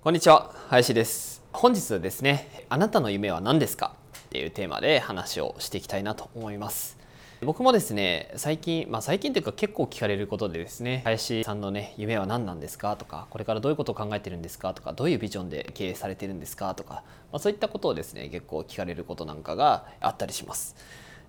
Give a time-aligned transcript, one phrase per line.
[0.00, 1.42] こんにちは林です。
[1.52, 3.96] 本日はですねあなたの夢は何ですか？
[4.16, 6.96] っていうテーマで話をしていきたいなと思います。
[7.42, 12.94] 僕もですね最近まあ最近というか結構聞かれることでですね林さんのね夢は何なんですか？
[12.94, 14.72] とかこれからどういうことを考えてるんですか？
[14.72, 16.72] とかどういうビジョンで経営されてるんですか？
[16.76, 17.02] とか、
[17.32, 20.76] まあ、そういったことをですね結構聞かれることなんかがあったりします。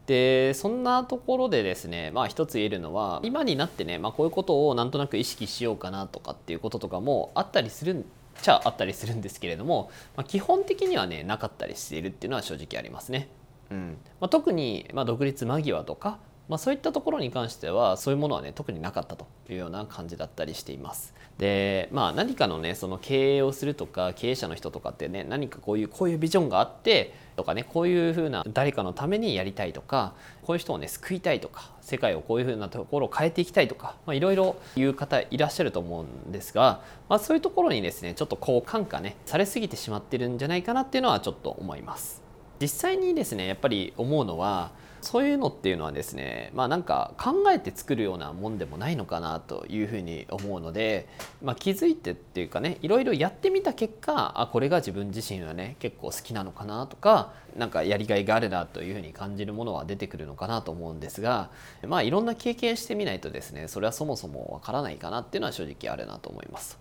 [0.06, 8.06] でそんなところでですねまあ一つ言えるのは今になってね、まあ、こういうことをなんとなく意識しようかなとかっていうこととかもあったりするん
[8.42, 13.30] ちゃあったりするんですけれども、まあ、基本的にはねなかったりしているっていうのは正直ありますね。
[13.72, 16.20] うんまあ、特に、ま独立間際とか、
[16.50, 21.14] まあ、そういったところに関してはそういうものはね特になかったというような感じだったりしています。
[21.38, 42.29] でまあ何かのねその経営をするとか経営者の人とかってね何かこういうこういうビジョンがあってとかねこういうふうな誰かのためにやりたいとかこういう人をね救いたいとか世界をこういうふうなところを変えていきたいとかいろいろ言う方いらっしゃると思うんですが、まあ、そういうところにですねちょっとこう感化ねされすぎてしまってるんじゃないかなっていうのはちょっと思います。
[42.62, 44.72] 実際にですねやっぱり思うのは
[45.02, 51.08] そういうのっていうのはですねまあなんか考えて作るようなもんでもないのかなというふうに思うので、
[51.42, 61.50] まあ、気づいてっていうかねいろいろやってみた結果あこれが自分自身はね結構好きなのかなとかなんかやりがいがあるなというふうに感じるものは出てくるのかなと思うんですが
[61.88, 66.78] まあいろんな経験してみないとですねそれはそもそもわからないかなっていうのは正直あるなと思います。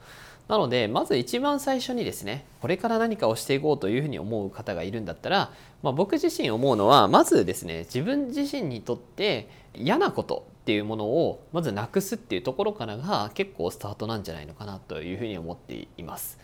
[0.48, 16.38] なのでまず一番最初にですねこれから何かをしていこうというふうに思う方がいるんだったら、まあ、僕自身思うのはまずですね自分自身にとって嫌なことっていうものをまずなくすっていうところからが結構スタートなんじゃないのかなというふうに思っています。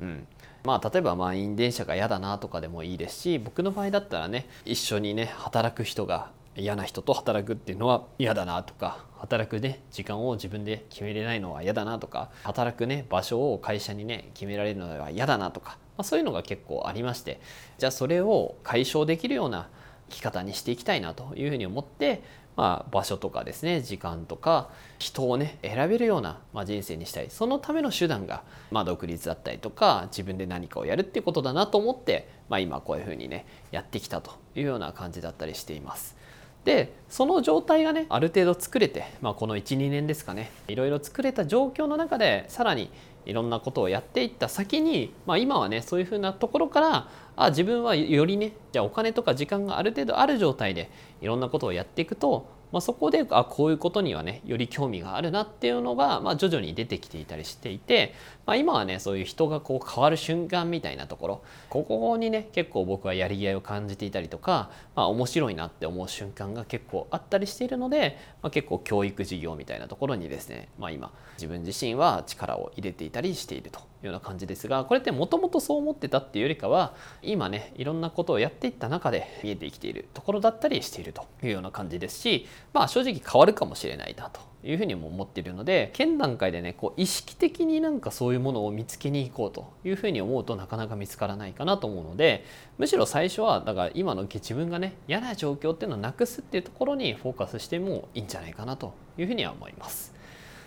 [0.00, 0.26] うん
[0.64, 17.40] まあ、例えば満員電車が嫌だなとかでもいいですし僕の場合だったらね一緒にね働く人が嫌な人と働くっていうのは嫌だなとか働くね時間を自分で決めれないのは嫌だなとか働くね場所を会社にね決められるのは嫌だなとか、まあ、そういうのが結構ありまして
[17.78, 19.68] じゃあそれを解消できるような
[20.10, 22.22] 生き方にしていきたいなというふうに思って、
[22.56, 36.16] まあ、場所とかですね時間とか人をね選べるような、まあ、人生にしたいそのための手段が、まあ、独立だったりとか自分で何かをやるっていうことだなと思って、まあ、今こういうふうにねやってきたというような感じだったりしています。
[36.64, 40.50] でその状態がねある程度作れて、まあ、この12年ですかね。
[40.68, 42.90] いろいろ作れた状況の中でさらに
[43.24, 58.14] いろんなことをやっていった先に、まあ、今はねそういうふうなところからあ自分はよりねじゃあお金とか時間がある程度ある状態でいろんなことをやっていくとまあ、そこであこういうことにはねより興味があるなっていうのが、まあ、徐々に出てきていたりしていて、
[58.46, 73.80] まあ、今はねそういう人がこう変わる瞬間みたいなところここにね結構僕はやりがいを感じていたりとか、まあ、面白いなって思う瞬間が結構あったりしているので、まあ、結構教育事業みたいなところにですね、まあ、今自分自身は力を入れていたりしていると。
[74.02, 92.44] ような感じですがこれってもともとそう思ってたっていうよりかは今ねいろんなことをやっていった中で見えてきているところだったりしているというような感じですしまあ正直変わるかもしれないなというふうにも思っているので現段階でねこう意識的になんかそういうものを見つけに行こうというふうに思うとなかなか見つからないかなと思うので
[92.76, 100.17] むしろ最初はだから今の自分がね嫌な状況っていうのをなくすっていうところにフォーカスしてもいいんじゃないかなというふうには思います。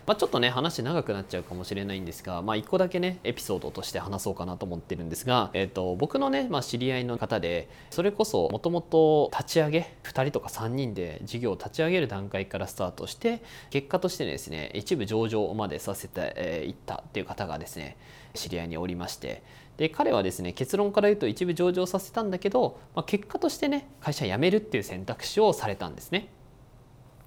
[0.05, 17.97] まあ、ちょっとね話長くなっちゃうかもしれないんですが、まあ、1個だけねエピソードとして話そうかなと思ってるんですが、えーと、僕のね、まあ、知り合いの方でそれこそもともと立ち上げ2人とか3人で事業を立ち上げる段階からスタートして結果としてですね一部上場までさせてい、えー、ったっていう方がですね
[18.33, 19.43] 知り合いにおりまして
[19.77, 26.29] で彼はですね結論から言うと一部上場させたんだけど、まあ、結果としてね会社辞めるっていう選択肢をされたんですね。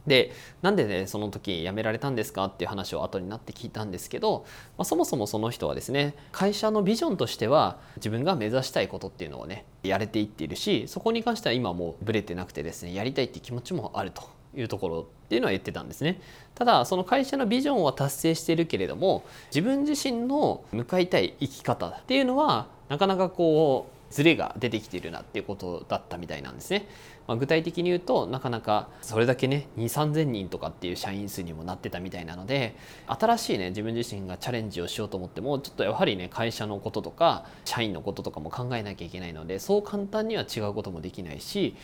[0.06, 4.44] でなんでねその時辞められたんですかっていう話を後になって聞いたんですけど、
[4.76, 14.22] まあ、そもそもその人はですね会社のビジョンとしては自分が目指したいことっていうのをねやれていっているしそこに関しては今もうブレてなくてですねやりたいって気持ちもあると
[14.56, 16.20] いうところっていうのは言ってたんですね。
[16.54, 26.86] ただその会社のビジョンは達成しているけれども自分自身の向かいたい生き方っていうのはなかなかこうズレが出てきてるなっていうことだったみたいなんですね。
[27.26, 32.76] まあ、具体的に言うとなかなかそれだけね2 3 0 0 0人とかっていう社員数にもなってたみたいなので
[33.06, 41.74] 新しいね自分自身がチャレンジをしようと思ってもちょっとやはりね会社のこととか社員のこととかも考えなきゃいけないのでそう簡単には違うこともできないし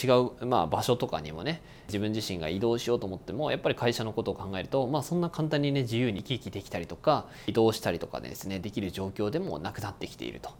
[0.00, 0.08] 違
[0.42, 10.50] う、まあ、場所とかにもね自分自身が移動しようと思ってもやっぱり会社のことを考えると、まあ、そんな簡単にね自由に行き来できたりとか移動したりとかですねできる状況でもなくなってきていると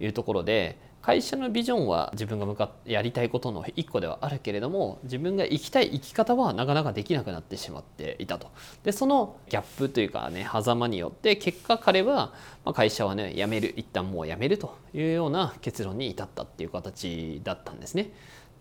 [0.00, 0.73] いうところで
[1.04, 8.50] 会社のビジョンは自分が向かってやりたいことの一個ではあるけれども自分が生きたい生き方はなかなかできなくなってしまっていたと
[8.84, 12.32] でそのギャップというかね狭間によって結果彼は、
[12.64, 18.10] ま会社はね辞める一旦もう辞めるというような結論に至ったっていう形だったんですね。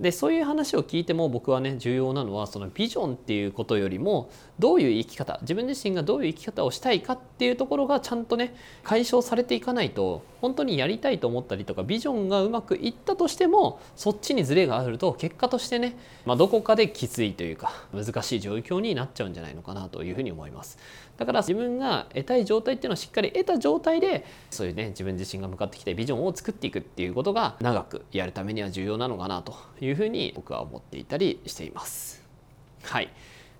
[0.03, 4.29] でそういう話を聞いても僕はね重要なのはそのビジョンっていうことよりも
[4.59, 8.53] どういう生き方自分自身がどういう生き方をしたいかっていうところがちゃんとね
[8.83, 15.95] 解消されていかないと本当にやりたいと思ったりとかビジョンがうまくいったとしてもそっちにズレがあると結果としてね、
[16.25, 20.77] まあ、どこかできついというか難しい状況になっちゃうんじゃないのかなというふうに思います。
[21.17, 32.21] だから自分が得たい状態っていうのをしっかり得た状態でそういうね自分自身が向かってきたビジョンを作っていくっていうことが長くやるためには重要なのかなといういうふうに僕は思っていたりしています。
[32.83, 33.09] はい。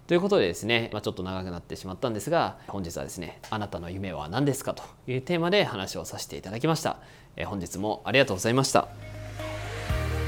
[0.07, 6.97] ということでですね、まあ、ちょっと長くなってしまったんですが本日はですねあなたの夢は何ですかというテーマで話をさせていただきました。
[7.37, 8.89] え本日もありがとうございました。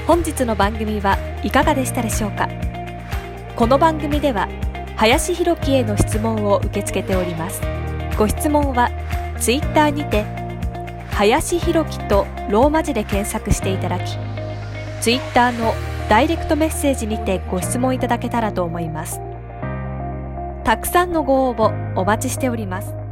[0.06, 2.48] 本日の番組はいかがでしたでしょうか？
[3.54, 4.48] この番組では
[4.96, 7.60] 林弘樹への質問を受け付けております。
[8.16, 8.90] ご質問は
[9.38, 10.24] ツイッターにて
[11.10, 14.16] 林弘樹とローマ字で検索していただき
[15.02, 15.74] ツイッターの
[16.08, 19.20] ダイレクトメッセージにてご質問いただけたらと思います。
[20.62, 23.05] たくさんのご応募お待ちしております。